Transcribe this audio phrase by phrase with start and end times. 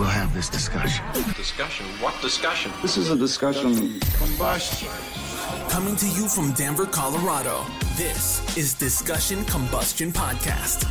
[0.00, 1.04] we'll have this discussion.
[1.36, 1.84] Discussion?
[2.00, 2.72] What discussion?
[2.80, 4.00] This is a discussion.
[4.16, 4.88] Combustion.
[5.68, 10.88] Coming to you from Denver, Colorado, this is Discussion Combustion Podcast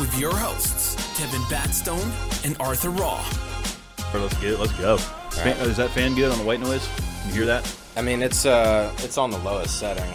[0.00, 2.10] with your hosts, Kevin Batstone
[2.44, 3.24] and Arthur Raw.
[4.12, 4.58] Let's get it.
[4.58, 4.96] Let's go.
[4.96, 6.86] Fan, Is that fan good on the white noise?
[7.22, 7.76] Can You hear that?
[7.96, 10.10] I mean, it's uh, it's on the lowest setting,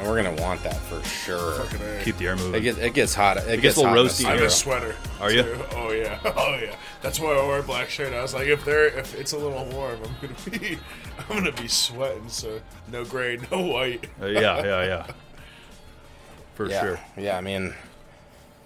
[0.00, 1.64] and we're gonna want that for sure.
[2.02, 2.54] Keep the air moving.
[2.54, 3.36] It gets it gets hot.
[3.36, 4.24] It, gets a little roasty.
[4.26, 4.94] I'm a sweater.
[5.20, 5.42] Are you?
[5.42, 5.64] too.
[5.72, 6.18] Oh yeah.
[6.36, 6.74] Oh yeah.
[7.02, 8.12] That's why I wear a black shirt.
[8.12, 10.78] I was like, if they're if it's a little warm, I'm gonna be
[11.18, 12.28] I'm gonna be sweating.
[12.28, 12.60] So
[12.90, 14.06] no gray, no white.
[14.20, 15.06] Uh, yeah, yeah, yeah.
[16.54, 17.00] For Yeah, sure.
[17.16, 17.36] yeah.
[17.38, 17.74] I mean,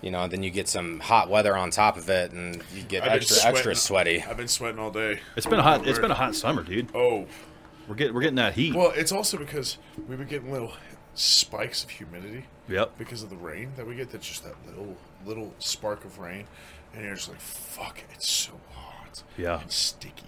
[0.02, 3.04] you know, then you get some hot weather on top of it, and you get
[3.04, 4.22] I've extra extra sweaty.
[4.22, 5.20] I've been sweating all day.
[5.36, 5.86] It's been a hot.
[5.86, 6.88] It's been a hot summer, dude.
[6.94, 7.26] Oh
[7.88, 8.74] We're getting we're getting that heat.
[8.74, 9.78] well, it's also because
[10.08, 10.72] we've been getting little
[11.14, 12.98] spikes of humidity Yep.
[12.98, 14.10] because of the rain that we get.
[14.10, 14.96] That's just that little
[15.26, 16.46] little spark of rain,
[16.94, 19.22] and you're just like, fuck, it's so hot.
[19.38, 19.60] Yeah.
[19.60, 20.24] and sticky.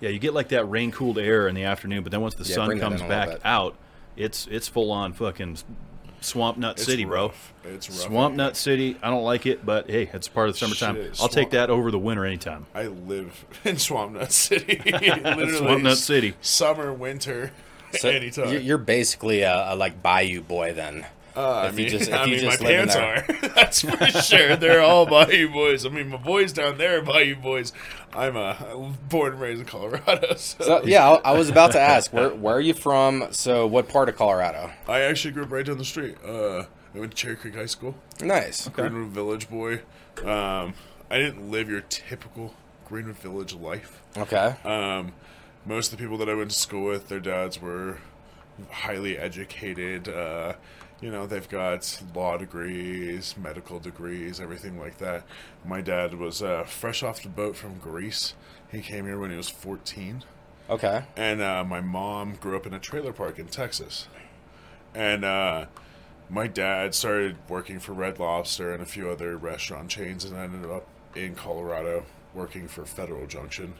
[0.00, 2.44] Yeah, you get like that rain cooled air in the afternoon, but then once the
[2.44, 3.76] Yeah, sun comes in a little back out,
[4.16, 5.58] it's it's full on fucking
[6.20, 7.52] swamp nut It's city, rough.
[7.62, 7.72] bro.
[7.72, 7.98] It's rough.
[7.98, 8.96] Swamp nut city.
[9.02, 10.96] I don't like it, but hey, it's part of the summertime.
[10.96, 12.66] Shit, I'll take that over the winter anytime.
[12.74, 14.80] I live in Swamp Nut City.
[14.84, 16.34] Literally, Swamp Nut City.
[16.40, 17.52] Summer, winter,
[17.98, 18.52] So anytime.
[18.52, 21.06] you- You're basically a, a like bayou boy then.
[21.34, 23.40] Uh, I if you mean, just- if I you mean, just my live in pants
[23.42, 23.48] are.
[23.54, 24.56] That's for sure.
[24.56, 25.86] They're all Bayou boys.
[25.86, 27.72] I mean, my boys down there are Bayou boys.
[28.14, 28.54] I'm uh,
[29.08, 30.34] born and raised in Colorado.
[30.36, 30.64] So.
[30.64, 33.28] So, yeah, I, I was about to ask where where are you from?
[33.30, 34.70] So what part of Colorado?
[34.86, 36.16] I actually grew up right down the street.
[36.22, 37.94] Uh, I went to Cherry Creek High School.
[38.20, 38.68] Nice.
[38.68, 39.80] Greenwood Village boy.
[40.22, 40.74] Um,
[41.10, 42.52] I didn't live your typical
[42.86, 44.02] Greenwood Village life.
[44.18, 44.54] Okay.
[44.64, 45.14] Um,
[45.64, 47.98] most of the people that I went to school with, their dads were
[48.70, 50.08] highly educated.
[50.08, 50.54] Uh,
[51.00, 55.24] you know, they've got law degrees, medical degrees, everything like that.
[55.64, 58.34] My dad was uh, fresh off the boat from Greece.
[58.70, 60.24] He came here when he was 14.
[60.70, 61.04] Okay.
[61.16, 64.06] And uh, my mom grew up in a trailer park in Texas.
[64.94, 65.66] And uh,
[66.30, 70.70] my dad started working for Red Lobster and a few other restaurant chains and ended
[70.70, 73.74] up in Colorado working for Federal Junction.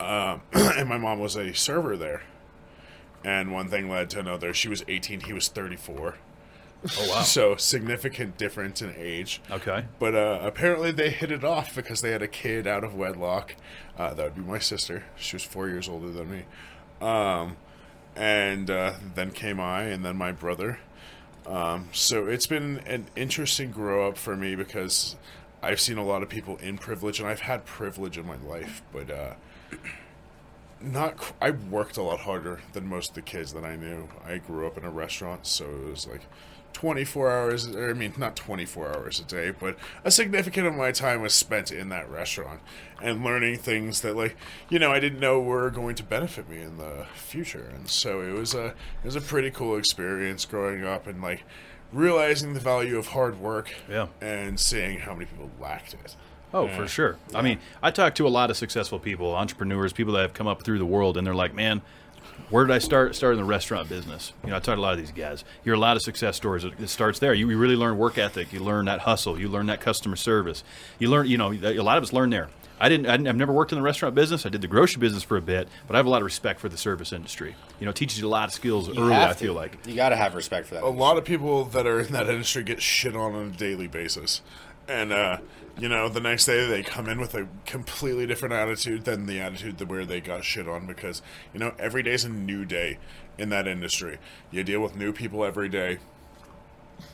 [0.00, 2.22] Um, and my mom was a server there.
[3.24, 4.52] And one thing led to another.
[4.52, 6.16] She was 18, he was 34.
[6.98, 7.22] Oh wow.
[7.22, 9.40] So significant difference in age.
[9.50, 9.86] Okay.
[9.98, 13.56] But uh, apparently they hit it off because they had a kid out of wedlock.
[13.96, 15.04] Uh, that would be my sister.
[15.16, 16.44] She was four years older than me.
[17.00, 17.56] Um,
[18.16, 20.78] and uh, then came I, and then my brother.
[21.46, 25.16] Um, so it's been an interesting grow up for me because
[25.62, 28.82] I've seen a lot of people in privilege, and I've had privilege in my life,
[28.92, 29.34] but uh,
[30.80, 31.32] not.
[31.40, 34.08] I worked a lot harder than most of the kids that I knew.
[34.26, 36.22] I grew up in a restaurant, so it was like
[36.74, 40.84] 24 hours, or I mean, not 24 hours a day, but a significant amount of
[40.86, 42.60] my time was spent in that restaurant
[43.00, 44.36] and learning things that, like,
[44.68, 47.70] you know, I didn't know were going to benefit me in the future.
[47.74, 51.44] And so it was a, it was a pretty cool experience growing up and, like,
[51.92, 54.08] realizing the value of hard work Yeah.
[54.20, 56.16] and seeing how many people lacked it.
[56.54, 57.16] Oh, for sure.
[57.34, 60.46] I mean, I talk to a lot of successful people, entrepreneurs, people that have come
[60.46, 61.82] up through the world, and they're like, "Man,
[62.48, 63.16] where did I start?
[63.16, 65.40] Start in the restaurant business." You know, I talk to a lot of these guys.
[65.64, 66.62] You hear a lot of success stories.
[66.64, 67.34] It it starts there.
[67.34, 68.52] You, you really learn work ethic.
[68.52, 69.38] You learn that hustle.
[69.38, 70.62] You learn that customer service.
[71.00, 72.48] You learn, you know, a lot of us learn there.
[72.80, 73.28] I didn't, I didn't.
[73.28, 74.44] I've never worked in the restaurant business.
[74.44, 76.58] I did the grocery business for a bit, but I have a lot of respect
[76.60, 77.54] for the service industry.
[77.78, 79.14] You know, it teaches you a lot of skills You early.
[79.14, 79.78] I feel like.
[79.86, 80.82] you got to have respect for that.
[80.82, 83.86] a lot of people that are in that industry get shit on on a daily
[83.86, 84.40] basis
[84.88, 85.38] and uh,
[85.78, 89.40] you know the next day they come in with a completely different attitude than the
[89.40, 91.22] attitude that where they got shit on because
[91.52, 92.98] you know every day's a new day
[93.38, 94.18] in that industry.
[94.50, 95.98] You deal with new people every day.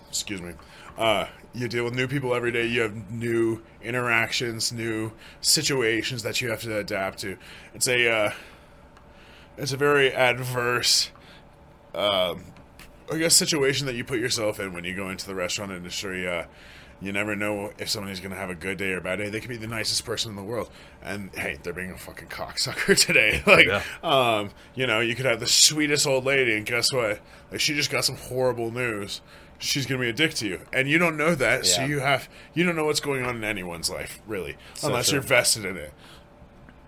[0.09, 0.55] Excuse me.
[0.99, 2.67] Uh, you deal with new people every day.
[2.67, 7.37] You have new interactions new situations that you have to adapt to.
[7.75, 8.33] It's a uh,
[9.57, 11.11] it's a very adverse
[11.95, 12.45] um,
[13.13, 16.29] I guess situation that you put yourself in when you go into the restaurant industry.
[17.03, 19.31] You never know if somebody's going to have a good day or a bad day.
[19.31, 20.69] They could be the nicest person in the world,
[21.03, 23.43] and hey, they're being a fucking cocksucker today.
[23.47, 23.83] like, Yeah.
[24.03, 27.21] um, you know, you could have the sweetest old lady, and guess what?
[27.51, 29.23] Like, she just got some horrible news.
[29.59, 32.01] She's going to be a dick to you, and you don't know that, so you
[32.01, 35.17] have you don't know what's going on in anyone's life, really, unless true.
[35.17, 35.93] you're vested in it.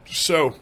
[0.06, 0.56] So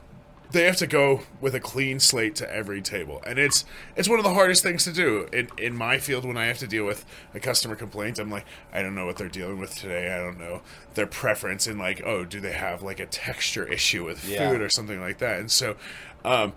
[0.53, 3.65] they have to go with a clean slate to every table, and it's
[3.97, 6.59] it's one of the hardest things to do in in my field when I have
[6.59, 7.05] to deal with
[7.35, 8.19] a customer complaint.
[8.19, 10.13] I'm like, I don't know what they're dealing with today.
[10.13, 10.63] I don't know
[10.95, 14.51] their preference in like, oh, do they have like a texture issue with Yeah.
[14.51, 15.39] food or something like that?
[15.41, 15.77] And so,
[16.25, 16.53] um,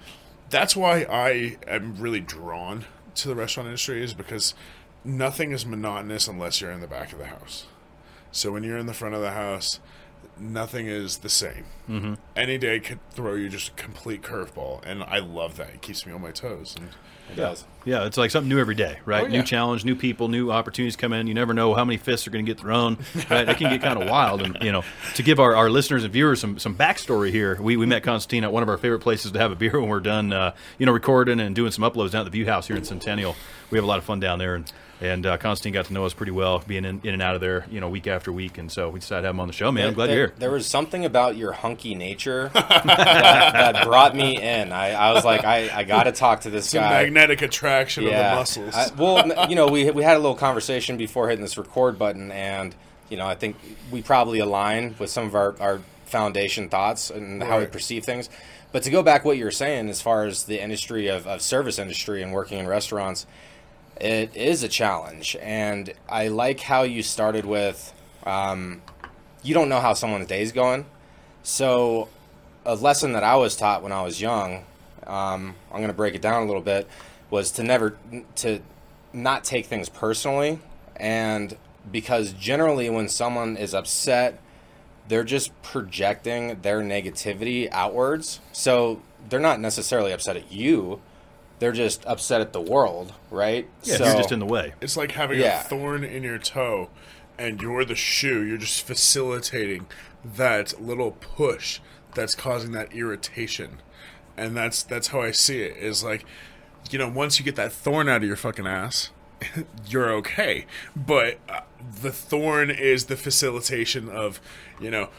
[0.50, 2.86] that's why I am really drawn
[3.16, 4.54] to the restaurant industry is because
[5.04, 7.66] nothing is monotonous unless you're in the back of the house.
[8.32, 9.80] So when you're in the front of the house,
[10.40, 11.66] nothing is the same.
[11.90, 12.14] Mm-hmm.
[12.36, 15.70] Any day could throw you just a complete curveball, and I love that.
[15.70, 16.76] It keeps me on my toes.
[16.78, 16.90] And
[17.32, 17.66] It does.
[17.86, 19.24] Yeah, it's like something new every day, right?
[19.24, 19.40] Oh, yeah.
[19.40, 21.28] New challenge, new people, new opportunities come in.
[21.28, 22.98] You never know how many fists are going to get thrown.
[23.30, 23.48] Right?
[23.48, 24.42] It can get kind of wild.
[24.42, 24.84] And you know,
[25.16, 28.44] to give our, our listeners and viewers some some backstory here, we, we met Constantine
[28.44, 30.86] at one of our favorite places to have a beer when we're done, uh, you
[30.86, 33.36] know, recording and doing some uploads down at the View House here in Centennial.
[33.72, 34.72] We have a lot of fun down there, and
[35.04, 37.42] and uh, Constantine got to know us pretty well, being in, in and out of
[37.42, 38.58] there, you know, week after week.
[38.58, 39.90] And so we decided to have him on the show, man.
[39.90, 40.36] I'm glad there, you're here.
[40.40, 44.72] There was something about your hunky nature that, that brought me in.
[44.72, 47.04] I, I was like, I, I got to talk to this the guy.
[47.04, 48.74] magnetic attraction of the muscles.
[48.74, 52.32] I- well, you know, we we had a little conversation before hitting this record button,
[52.32, 52.74] and
[53.10, 53.58] you know, I think
[53.92, 58.30] we probably align with some of our, our foundation thoughts and how we perceive things.
[58.72, 61.42] But to go back what you were saying as far as the industry of, of
[61.42, 63.28] service industry and working in restaurants,
[64.00, 65.36] it is a challenge.
[65.42, 67.94] And I like how you started with
[68.26, 68.82] um,
[69.44, 70.86] you don't know how someone's day's going.
[71.44, 72.08] So
[72.66, 74.64] a lesson that I was taught when I was young,
[75.06, 76.88] um, I'm going to break it down a little bit,
[77.30, 77.98] was to never
[78.38, 78.62] to
[79.12, 80.60] not take things personally,
[80.96, 81.58] and
[81.92, 84.40] because generally when someone is upset,
[85.10, 88.40] they're just projecting their negativity outwards.
[88.54, 91.02] So they're not necessarily upset at you;
[91.60, 93.68] they're just upset at the world, right?
[93.84, 94.74] Yeah, so, you're just in the way.
[94.82, 95.62] It's like having Yeah.
[95.62, 96.90] a thorn in your toe
[97.38, 98.42] and you're the shoe.
[98.44, 99.86] You're just facilitating
[100.24, 101.80] that little push
[102.16, 103.82] that's causing that irritation.
[104.38, 105.78] And that's that's how I see it.
[105.78, 106.26] Is like,
[106.90, 109.10] you know, once you get that thorn out of your fucking ass,
[109.88, 110.66] you're okay.
[110.96, 111.62] But uh,
[112.02, 114.40] the thorn is the facilitation of,
[114.80, 115.10] you know,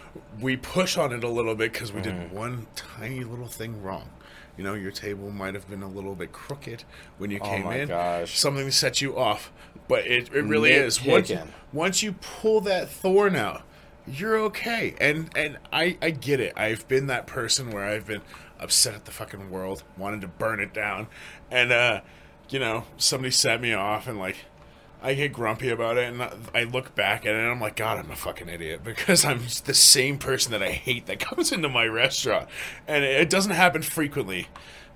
[0.41, 4.09] we push on it a little bit because we did one tiny little thing wrong.
[4.56, 6.85] You know, your table might have been a little bit crooked
[7.19, 7.88] when you came my in.
[7.88, 8.38] gosh.
[8.38, 9.53] Something set you off,
[9.88, 11.05] but it, it really is.
[11.05, 11.32] Once,
[11.73, 13.62] once you pull that thorn out,
[14.06, 14.94] you're okay.
[15.00, 16.53] And and I I get it.
[16.56, 18.23] I've been that person where I've been
[18.61, 21.09] upset at the fucking world, wanted to burn it down,
[21.50, 22.00] and uh,
[22.49, 24.37] you know, somebody set me off, and like.
[25.02, 26.23] I get grumpy about it, and
[26.55, 29.43] I- look back at it, and I'm like, God, I'm a fucking idiot because I'm
[29.67, 32.49] the same person that I hate that comes into my restaurant,
[32.88, 34.49] and it doesn't happen frequently.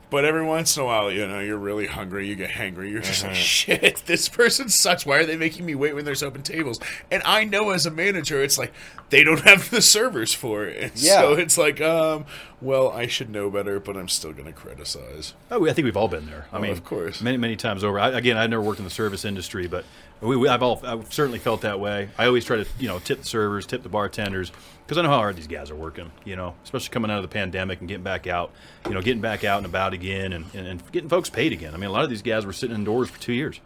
[0.09, 3.03] But every once in a while, you know, you're really hungry, you get hangry, you're
[3.03, 5.05] just like, shit, this person sucks.
[5.05, 6.81] Why are they making me wait when there's open tables?
[7.11, 8.73] And I know as a manager, it's like
[9.11, 10.83] they don't have the servers for it.
[10.83, 11.21] And Yeah.
[11.21, 12.25] So it's like, um,
[12.61, 15.35] well, I should know better, but I'm still going to criticize.
[15.51, 16.47] Oh, I think we've all been there.
[16.53, 17.21] I Oh, mean, of course.
[17.21, 17.99] many many times over.
[18.01, 19.85] I, again, I've never worked in the service industry, but
[20.21, 22.09] we, we, I've all I've certainly felt that way.
[22.19, 24.51] I always try to you know tip the servers, tip the bartenders,
[24.85, 26.11] because I know how hard these guys are working.
[26.25, 28.51] You know, especially coming out of the pandemic and getting back out.
[28.87, 31.75] You know, getting back out and about again, and, and, and getting folks paid again.
[31.75, 33.61] I mean, a lot of these guys were sitting indoors for two years.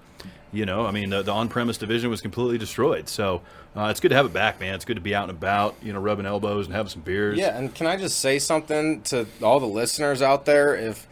[0.53, 3.09] You know, I mean, the, the on-premise division was completely destroyed.
[3.09, 3.41] So
[3.75, 4.75] uh, it's good to have it back, man.
[4.75, 5.77] It's good to be out and about.
[5.83, 7.39] You know, rubbing elbows and having some beers.
[7.39, 10.75] Yeah, and can I just say something to all the listeners out there?
[10.77, 11.07] If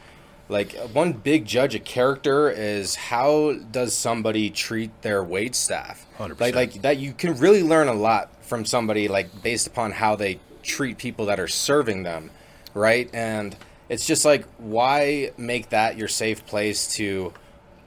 [0.51, 6.07] like one big judge of character is how does somebody treat their wait staff?
[6.19, 6.41] 100%.
[6.41, 10.17] Like like that you can really learn a lot from somebody like based upon how
[10.17, 12.31] they treat people that are serving them,
[12.75, 13.09] right?
[13.15, 13.57] And
[13.89, 17.33] it's just like why make that your safe place to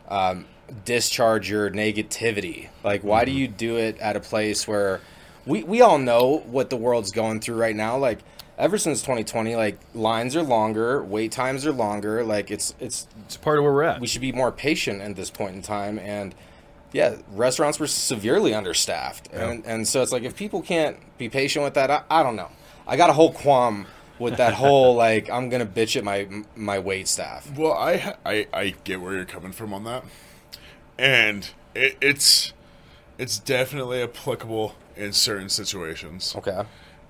[0.07, 0.45] um,
[0.85, 2.69] discharge your negativity?
[2.83, 3.39] Like, why do mm-hmm.
[3.39, 5.01] you do it at a place where
[5.45, 7.97] we, we all know what the world's going through right now?
[7.97, 8.19] Like,
[8.57, 12.23] ever since 2020, like lines are longer, wait times are longer.
[12.23, 14.01] Like, it's it's it's part of where we're at.
[14.01, 15.99] we should be more patient at this point in time.
[15.99, 16.35] And
[16.93, 21.65] yeah, restaurants were severely understaffed, and and so it's like if people can't be patient
[21.65, 22.51] with that, I, I don't know.
[22.87, 23.87] I got a whole qualm
[24.19, 27.51] with that whole like I'm gonna bitch at my my wait staff.
[27.57, 30.03] Well, I, I I get where you're coming from on that,
[30.97, 32.53] and it, it's
[33.17, 36.33] it's definitely applicable in certain situations.
[36.35, 36.63] Okay.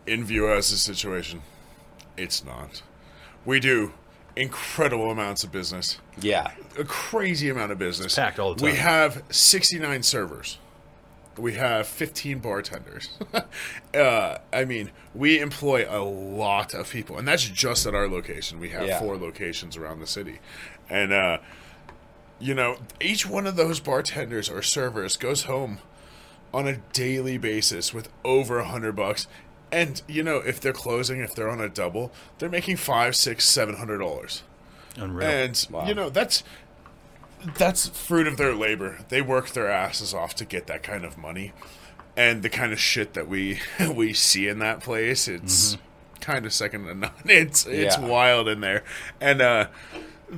[0.05, 1.41] In View House's situation,
[2.17, 2.81] it's not.
[3.45, 3.93] We do
[4.35, 6.51] incredible amounts of business, Yeah.
[6.77, 8.15] a crazy amount of business.
[8.15, 8.71] packed all the time.
[8.71, 10.57] We have 69 servers.
[11.37, 13.09] We have 15 bartenders.
[13.95, 18.59] uh, I mean, we employ a lot of people, and that's just at our location.
[18.59, 18.99] We have Yeah.
[18.99, 20.39] four locations around the city,
[20.89, 21.37] and uh,
[22.43, 25.79] you know, each one of those bartenders or servers goes home
[26.53, 29.27] on a daily basis with over a hundred bucks.
[29.71, 33.45] And you know, if they're closing, if they're on a double, they're making five, six,
[33.45, 34.43] seven hundred dollars.
[34.97, 35.27] Unreal.
[35.27, 35.88] And Wow.
[35.88, 36.43] you know, that's
[37.57, 39.00] that's fruit of their labor.
[39.09, 41.53] They work their asses off to get that kind of money.
[42.15, 43.59] And the kind of shit that we
[43.93, 45.77] we see in that place, it's
[46.21, 47.12] kind of second to none.
[47.25, 48.05] It's it's Yeah.
[48.07, 48.83] wild in there.
[49.19, 49.67] And uh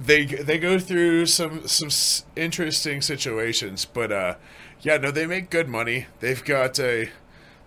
[0.03, 1.89] they they go through some some
[2.35, 4.35] interesting situations, but uh
[4.81, 6.05] yeah, no, they make good money.
[6.19, 7.09] They've got a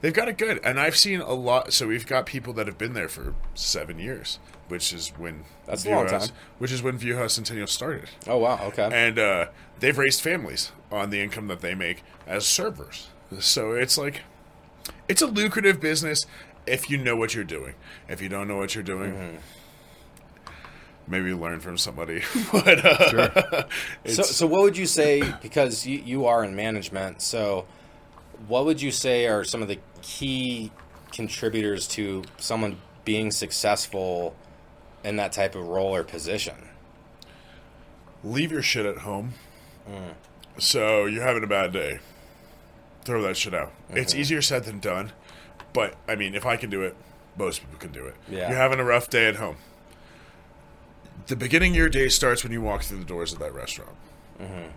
[0.00, 1.72] they've got it good, and I've seen a lot.
[1.72, 5.84] So we've got people that have been there for seven years, which is when That's
[5.84, 6.36] a long Viewhouse- time.
[6.58, 8.60] Which is when Viewhouse Centennial started, Oh wow.
[8.66, 8.88] Okay.
[8.92, 9.46] and uh,
[9.80, 13.08] they've raised families on the income that they make as servers.
[13.40, 14.22] So it's like
[15.08, 16.24] it's a lucrative business
[16.66, 17.74] if you know what you're doing.
[18.08, 19.12] If you don't know what you're doing.
[19.12, 19.36] Mm-hmm.
[21.08, 22.22] Maybe learn from somebody,
[22.52, 23.64] but uh,
[24.06, 25.22] So, so what would you say?
[25.40, 27.66] Because you, you are in management, so
[28.46, 30.70] what would you say are some of the key
[31.12, 34.36] contributors to someone being successful
[35.02, 36.68] in that type of role or position?
[38.24, 39.34] leave your shit at home.
[40.58, 42.00] So you're having a bad day.
[43.04, 43.72] Throw that shit out.
[43.90, 45.12] It's easier said than done.
[45.72, 46.96] But I mean, if I can do it,
[47.36, 48.16] most people can do it.
[48.28, 48.48] Yeah.
[48.48, 49.56] You're having a rough day at home.
[51.28, 53.96] The beginning of your day starts when you walk through the doors of that restaurant.
[54.40, 54.70] Mm-hmm.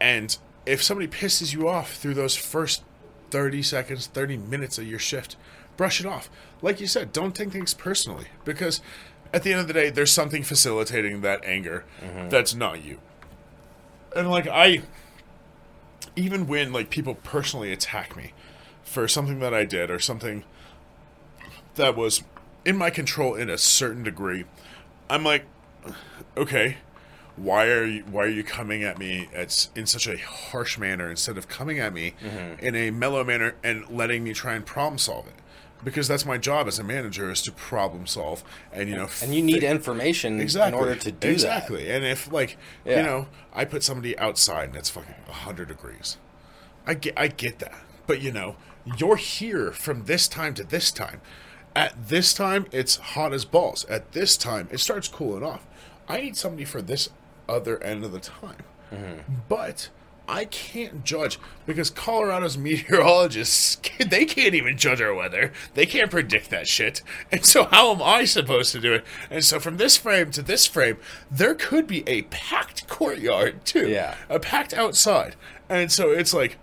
[0.00, 2.82] And if somebody pisses you off through those first
[3.30, 5.36] 30 seconds, 30 minutes of your shift,
[5.76, 6.30] brush it off.
[6.62, 8.80] Like you said, don't take things personally because
[9.32, 12.28] at the end of the day, there's something facilitating that anger mm-hmm.
[12.28, 13.00] that's not you.
[14.16, 14.82] And like, I,
[16.16, 18.32] even when like people personally attack me
[18.82, 20.44] for something that I did or something
[21.76, 22.22] that was
[22.64, 24.44] in my control in a certain degree,
[25.10, 25.44] I'm like,
[26.36, 26.76] okay,
[27.36, 31.10] why are you why are you coming at me at, in such a harsh manner
[31.10, 32.64] instead of coming at me mm-hmm.
[32.64, 35.34] in a mellow manner and letting me try and problem solve it?
[35.82, 39.34] Because that's my job as a manager is to problem solve and you know And
[39.34, 41.90] you need fi- information exactly in order to do exactly.
[41.90, 42.98] And if like Yeah.
[42.98, 46.18] you know, I put somebody outside and it's fucking hundred degrees,
[46.86, 47.74] I get I get that,
[48.06, 48.56] but you know,
[48.98, 51.20] you're here from this time to this time.
[51.80, 53.86] At this time, it's hot as balls.
[53.86, 55.66] At this time, it starts cooling off.
[56.06, 57.08] I need somebody for this
[57.48, 59.88] other end of the time, but.
[60.28, 63.78] I can't judge because Colorado's meteorologists
[64.10, 65.52] they can't even judge our weather.
[65.74, 67.02] They can't predict that shit.
[67.32, 69.04] And so how am I supposed to do it?
[69.28, 70.98] And so from this frame to this frame,
[71.32, 73.88] there could be a packed courtyard too.
[73.88, 74.14] Yeah.
[74.28, 75.34] A packed outside.
[75.68, 76.58] And so it's like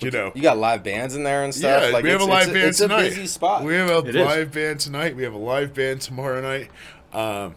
[0.00, 0.32] you know.
[0.34, 1.82] You got live bands in there and stuff.
[1.84, 3.00] yeah, like we have a it's- live it's band it's tonight.
[3.06, 3.64] a busy spot.
[3.64, 4.26] We have a It is.
[4.26, 5.16] live band tonight.
[5.16, 6.70] We have a live band tomorrow night.
[7.12, 7.54] Um,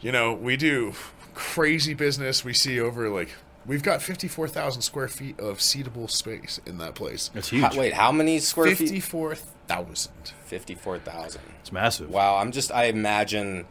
[0.00, 0.92] you know, we do
[1.34, 2.44] crazy business.
[2.44, 3.30] We see over like
[3.66, 7.30] we've got fifty four thousand square feet of seatable space in that place.
[7.34, 7.76] That's How- huge.
[7.76, 9.04] wait, how many square Fifty feet?
[9.04, 10.12] four thousand.
[10.46, 11.42] Fifty-four thousand.
[11.60, 12.08] It's massive.
[12.10, 12.72] Wow, I'm just.
[12.72, 13.66] I imagine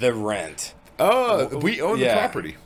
[0.00, 0.74] the rent.
[0.98, 2.14] Oh, we own Yeah.
[2.14, 2.56] the property.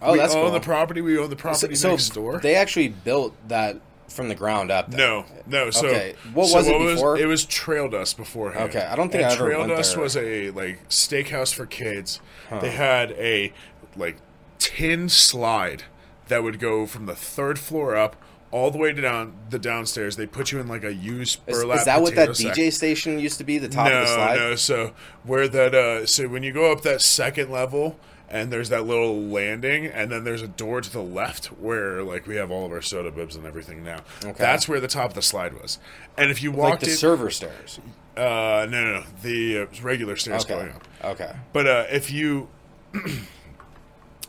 [0.00, 0.50] Oh, we that's own cool.
[0.52, 1.00] the property.
[1.00, 2.38] We own the property so next door.
[2.38, 4.90] they actually built that from the ground up.
[4.90, 4.98] then?
[4.98, 5.70] No, no.
[5.70, 7.16] So, Okay, what so was it before?
[7.18, 8.70] it was Trail Dust beforehand.
[8.70, 10.02] Okay, I don't think and I ever Trail went Dust there.
[10.02, 12.20] was a like steakhouse for kids.
[12.60, 13.52] They had a
[13.96, 14.16] like
[14.58, 15.84] tin slide
[16.28, 18.16] that would go from the third floor up
[18.50, 20.16] all the way to down the downstairs.
[20.16, 21.78] They put you in like a used Is, burlap.
[21.80, 22.54] is that what that sack.
[22.56, 23.58] DJ station used to be?
[23.58, 24.36] The top no, of the slide.
[24.36, 24.54] no.
[24.54, 24.92] So
[25.24, 27.98] where that uh, so when you go up that second level.
[28.30, 32.26] And there's that little landing, and then there's a door to the left where, like,
[32.26, 34.00] we have all of our soda bibs and everything now.
[34.22, 34.32] Okay.
[34.36, 35.78] That's where the top of the slide was.
[36.18, 37.80] And if you like walked the in, server stairs.
[38.18, 39.04] uh, no, no, no.
[39.22, 40.54] The uh, regular stairs Okay.
[40.54, 40.86] going up.
[41.04, 41.32] Okay.
[41.54, 42.48] But uh, if you,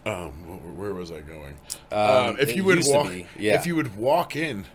[0.06, 0.32] um,
[0.78, 1.56] where was I going?
[1.92, 3.56] Um, Um, if you would walk, yeah.
[3.56, 4.66] if you would walk in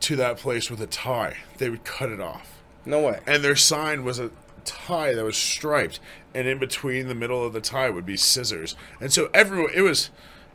[0.00, 3.20] to that place with a tie, they would cut it off, No way.
[3.26, 4.30] and their sign was a
[4.64, 6.00] tie that was striped,
[6.36, 9.82] and in between the middle of the tie would be scissors, and so everyone, it
[9.82, 10.10] was,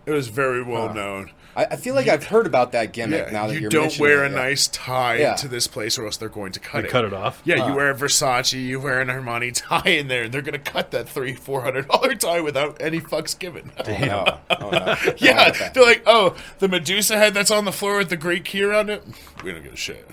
[0.06, 1.32] it was very well known.
[1.54, 4.00] I, I feel like I've heard about that gimmick Yeah, now that you are don't
[4.00, 4.36] wear a yeah.
[4.38, 5.34] nice tie Yeah.
[5.34, 6.92] to this place, or else they're going to cut They it.
[6.92, 7.42] cut it off?
[7.44, 10.54] Yeah, you wear a Versace, you wear an Armani tie in there, and they're going
[10.54, 13.70] to cut that three, four hundred dollar tie without any fucks given.
[13.78, 14.38] Oh, no.
[14.62, 14.96] Oh, no.
[15.18, 15.72] yeah, Okay.
[15.74, 18.90] they're like, oh, the Medusa head that's on the floor with the Greek key around
[18.90, 19.04] it.
[19.44, 20.08] We don't give a shit.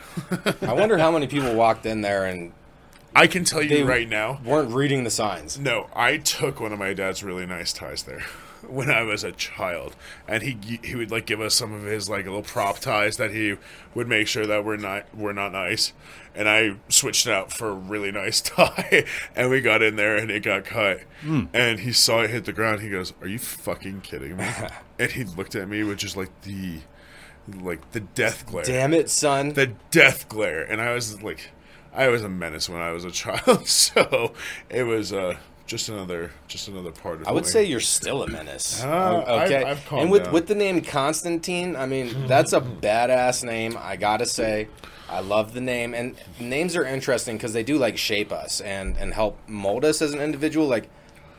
[0.62, 2.52] I wonder how many people walked in there and
[3.18, 4.40] I can tell you They- right now.
[4.44, 5.58] weren't reading the signs.
[5.58, 8.20] No, I took one of my dad's really nice ties there
[8.66, 9.96] when I was a child,
[10.28, 13.32] and he he would like give us some of his like little prop ties that
[13.32, 13.56] he
[13.94, 15.92] would make sure that we're not we're not nice,
[16.34, 20.16] and I switched it out for a really nice tie, and we got in there
[20.16, 21.46] and it got cut, hmm.
[21.52, 22.82] and he saw it hit the ground.
[22.82, 24.46] He goes, "Are you fucking kidding me?"
[25.00, 26.80] and he looked at me with just like the
[27.62, 29.54] like the death glare Damn it, son.
[29.54, 31.48] the death glare and i was like
[31.98, 34.32] i was a menace when i was a child so
[34.70, 35.36] it was uh
[35.66, 38.82] just another just another part of I would say you're still a menace.
[38.82, 40.32] Uh, okay, I've- I've and with down.
[40.32, 43.76] with the name Constantine, I mean that's a badass name.
[43.78, 44.68] I gotta say,
[45.10, 48.96] I love the name, and names are interesting because they do like shape us and
[48.96, 50.66] and help mold us as an individual.
[50.66, 50.88] Like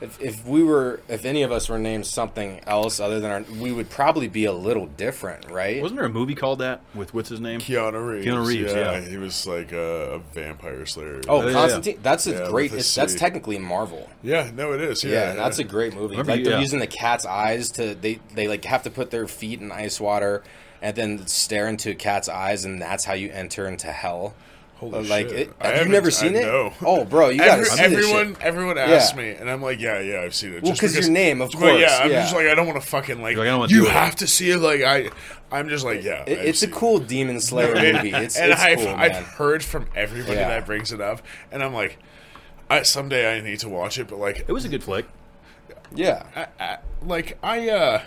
[0.01, 3.41] if, if we were if any of us were named something else other than our,
[3.61, 5.81] we would probably be a little different, right?
[5.81, 7.59] Wasn't there a movie called that with what's his name?
[7.59, 8.25] Keanu Reeves.
[8.25, 9.01] Keanu Reeves, yeah.
[9.01, 11.21] he was like a, a vampire slayer.
[11.27, 11.99] oh, yeah, Constantine.
[12.01, 12.71] That's a Yeah, great.
[12.71, 14.09] with It's, that's technically Marvel.
[14.23, 15.03] yeah, no, it is.
[15.03, 16.11] Yeah, Yeah, that's a great movie.
[16.11, 16.59] Remember like they're yeah.
[16.59, 19.99] using the cat's eyes to they they like have to put their feet in ice
[19.99, 20.43] water
[20.81, 24.33] and then stare into a cat's eyes, and that's how you enter into hell.
[24.79, 25.37] Holy like, shit.
[25.39, 26.43] it- I have you haven't- never I seen it?
[26.43, 26.73] know.
[26.85, 28.43] Oh, bro, you gotta Every- see this everyone, shit.
[28.43, 29.21] everyone asks Yeah.
[29.21, 30.63] me, and I'm like, yeah, yeah, I've seen it.
[30.63, 32.21] Well, Just 'cause your name, of course, Yeah, I'm yeah.
[32.21, 33.35] just like, I don't want to fucking like.
[33.35, 33.91] You're like, I don't you do it.
[33.91, 34.57] have to see it.
[34.59, 35.09] Like I,
[35.51, 36.23] I'm just like, yeah.
[36.25, 36.75] It- it's a seen it.
[36.75, 38.11] cool Demon Slayer movie.
[38.13, 40.47] It's, and it's I've, cool, I've heard from everybody Yeah.
[40.47, 41.21] that brings it up,
[41.51, 41.97] and I'm like,
[42.69, 44.07] I, someday I need to watch it.
[44.07, 45.05] But like, It was a good flick.
[45.93, 48.01] Yeah, I, I, like I, uh,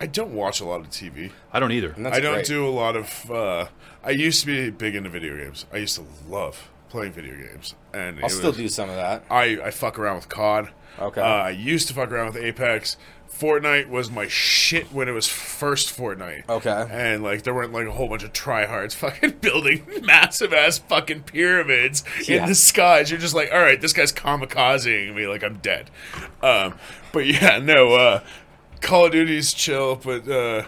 [0.00, 1.32] I don't watch a lot of TV.
[1.52, 1.94] I don't either.
[1.98, 2.46] I don't great.
[2.46, 3.30] do a lot of.
[3.30, 3.66] Uh,
[4.04, 5.66] I used to be big into video games.
[5.72, 9.24] I used to love playing video games, and I'll still was- do some of that.
[9.30, 10.70] I, I fuck around with COD.
[11.00, 11.20] Okay.
[11.20, 12.96] Uh, I used to fuck around with Apex.
[13.30, 16.48] Fortnite was my shit when it was first Fortnite.
[16.48, 16.86] Okay.
[16.90, 21.22] And like there weren't like a whole bunch of tryhards fucking building massive ass fucking
[21.24, 22.42] pyramids Yeah.
[22.42, 23.10] in the skies.
[23.10, 25.90] You're just like, all right, this guy's kamikazing me like I'm dead.
[26.42, 26.74] Um,
[27.12, 27.92] but yeah, no.
[27.94, 28.20] Uh,
[28.80, 30.64] Call of Duty's chill, but uh,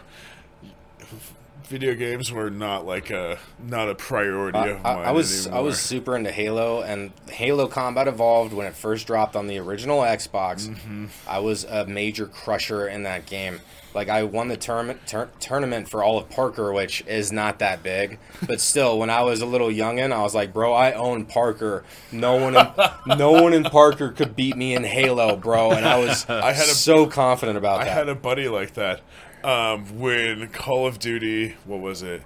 [1.70, 5.60] video games were not like a not a priority of I, mine I was I
[5.60, 10.00] was super into Halo, and Halo Combat Evolved when it first dropped on the original
[10.00, 10.68] Xbox.
[10.68, 11.06] Mm-hmm.
[11.28, 13.60] I was a major crusher in that game.
[13.94, 17.82] Like I won the tournament tur- tournament for all of Parker, which is not that
[17.82, 21.24] big, but still, when I was a little youngin, I was like, "Bro, I own
[21.24, 21.84] Parker.
[22.12, 22.66] No one, in,
[23.18, 26.66] no one in Parker could beat me in Halo, bro." And I was I had
[26.66, 27.90] a- so confident about I that.
[27.90, 29.00] I had a buddy like that
[29.44, 31.56] um, when Call of Duty.
[31.64, 32.22] What was it?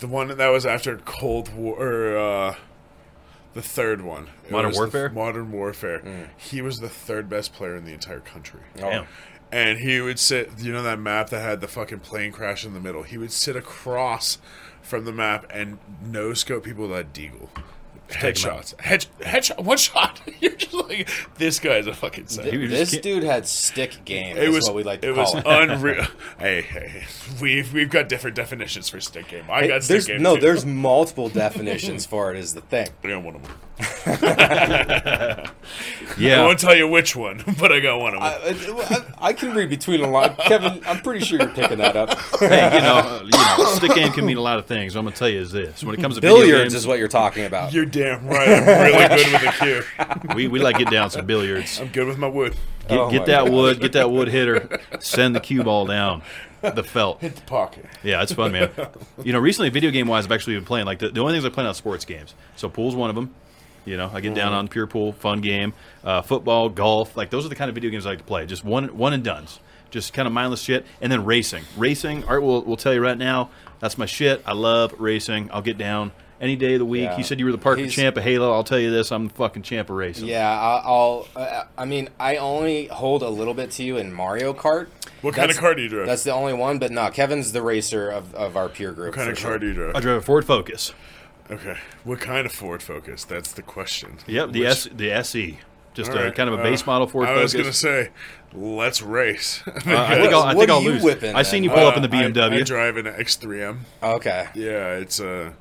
[0.00, 1.76] The one that was after Cold War.
[1.78, 2.54] Or, uh,
[3.54, 4.28] the third one.
[4.44, 5.08] It Modern Warfare?
[5.10, 6.30] Modern Warfare.
[6.36, 8.60] He was the third best player in the entire country.
[8.78, 8.90] Oh.
[8.90, 9.06] Damn.
[9.52, 12.74] And he would sit, you know, that map that had the fucking plane crash in
[12.74, 13.04] the middle.
[13.04, 14.38] He would sit across
[14.82, 17.48] from the map and no scope people that deagle.
[18.08, 18.64] Take 'em out.
[18.64, 18.80] Headshots.
[18.80, 19.58] Head, headshot.
[19.64, 20.20] One shot.
[20.40, 22.50] You're just like, this guy's a fucking saint.
[22.52, 24.36] He was this just- dude had stick game.
[24.36, 25.44] It is was what we like to it call was it.
[25.70, 26.04] unreal.
[26.38, 27.04] hey, hey,
[27.40, 29.44] we've we've got different definitions for stick game.
[29.50, 30.22] I Hey, got stick there's game.
[30.22, 30.40] no, too.
[30.42, 32.38] there's multiple definitions for it.
[32.38, 32.88] Is the thing.
[33.02, 33.52] I got one of them.
[36.26, 38.76] I won't tell you which one, but I got one of them.
[38.90, 40.34] I, I, I can read between the lines.
[40.40, 42.18] Kevin, I'm pretty sure you're picking that up.
[42.40, 44.94] hey, you know, you know, stick game can mean a lot of things.
[44.94, 46.86] What I'm gonna tell you is this: when it comes to video Billiards games, is
[46.86, 47.72] what you're talking about.
[47.72, 48.48] You're damn right.
[48.48, 49.82] I'm really good with the
[50.24, 50.34] cue.
[50.34, 51.80] we, we like get down some billiards.
[51.80, 52.54] I'm good with my wood.
[52.88, 53.52] Get, Oh get my that God.
[53.52, 56.20] wood, get that wood hitter, send the cue ball down,
[56.60, 57.20] the felt.
[57.22, 57.86] Hit the pocket.
[58.02, 58.70] Yeah, it's fun, man.
[59.22, 61.46] You know, recently, video game wise, I've actually been playing like the, the only things
[61.46, 62.34] I play on sports games.
[62.56, 63.34] So pool's one of them.
[63.84, 65.74] You know, I get down on pure pool, fun game.
[66.02, 68.46] Uh, football, golf, like those are the kind of video games I like to play.
[68.46, 69.60] Just one, one and duns.
[69.90, 71.62] Just kind of mindless shit, and then racing.
[71.76, 74.42] Racing, Art will will tell you right now, that's my shit.
[74.44, 75.50] I love racing.
[75.52, 77.04] I'll get down any day of the week.
[77.04, 77.16] Yeah.
[77.16, 78.52] You said you were the Parker He's- champ of Halo.
[78.52, 80.26] I'll tell you this: I'm the fucking champ of racing.
[80.26, 81.28] Yeah, I- I'll.
[81.36, 84.88] Uh, I mean, I only hold a little bit to you in Mario Kart.
[85.22, 86.06] What kind of That's- car do you drive?
[86.08, 89.10] That's the only one, but no, Kevin's the racer of, of our peer group.
[89.10, 89.50] what kind of sure.
[89.50, 89.94] car do you drive?
[89.94, 90.92] I drive a Ford Focus.
[91.50, 91.76] Okay.
[92.04, 93.24] What kind of Ford Focus?
[93.24, 94.18] That's the question.
[94.26, 95.58] Yep, the Which- S the SE,
[95.92, 97.38] just a right, kind of a uh, base model Ford Focus.
[97.38, 98.10] I was gonna say,
[98.54, 99.62] let's race.
[99.66, 101.02] Uh, I think I'll, I What think are I'll you lose.
[101.02, 102.60] whipping I seen you pull up in the Uh, I- BMW.
[102.60, 103.80] I, drive an X3M.
[104.02, 104.48] Okay.
[104.54, 105.52] Yeah, it's uh,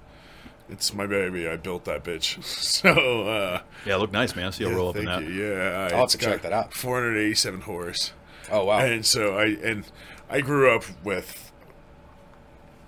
[0.70, 1.48] it's my baby.
[1.50, 2.42] I built that bitch.
[2.84, 4.48] So uh, yeah, look nice, man.
[4.48, 5.22] I see you yeah, roll up in that.
[5.24, 5.30] you.
[5.54, 6.74] Yeah, I'll have to check that out.
[6.74, 8.14] 487 horse.
[8.50, 8.80] Oh wow.
[8.80, 9.84] And so I and
[10.30, 11.52] I grew up with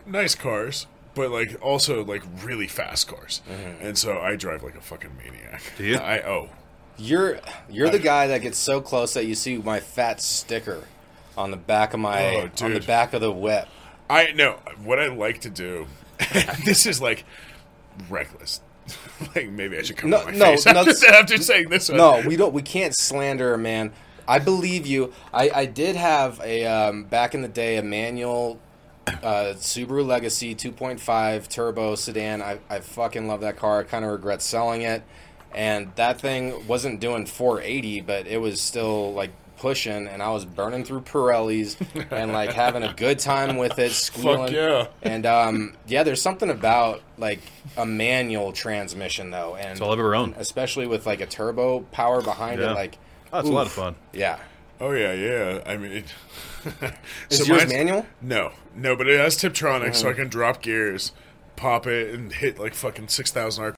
[0.06, 3.42] nice cars, but like also like really fast cars.
[3.82, 5.62] And so I drive like a fucking maniac.
[5.78, 5.98] Do you?
[5.98, 6.50] I oh.
[6.98, 10.84] You're you're the guy that gets so close that you see my fat sticker
[11.38, 13.68] on the back of my Oh, on the back of the whip.
[14.10, 15.88] I know what I like to do.
[16.64, 17.26] this is like
[18.10, 18.62] reckless.
[19.36, 21.70] like maybe I should come No, on my no, face no, after, that's- after saying
[21.70, 21.98] this one.
[21.98, 22.54] No, we don't.
[22.54, 23.92] We can't slander a man.
[24.28, 25.14] I believe you.
[25.34, 28.60] I, I did have a um, back in the day a manual
[29.08, 32.42] uh, Subaru Legacy 2.5 turbo sedan.
[32.42, 33.80] I, I fucking love that car.
[33.82, 35.04] I kind of regret selling it.
[35.54, 40.44] And that thing wasn't doing 480, but it was still like pushing, and I was
[40.44, 41.78] burning through Pirellis
[42.12, 44.54] and like having a good time with it, squealing.
[44.54, 44.88] yeah.
[45.02, 47.40] And um, yeah, there's something about like
[47.78, 50.36] a manual transmission though, and all I've ever owned.
[50.38, 52.72] especially with like a turbo power behind Yeah.
[52.72, 52.76] it.
[52.76, 52.98] Like,
[53.32, 53.96] Oh, it's a lot of fun.
[54.14, 54.38] Yeah.
[54.82, 55.62] Oh yeah, yeah.
[55.66, 56.06] I mean, it,
[57.30, 58.06] Is yours manual?
[58.22, 59.94] No, no, but it has Tiptronic, Uh-huh.
[59.94, 61.12] so I can drop gears,
[61.56, 63.64] pop it, and hit like fucking six thousand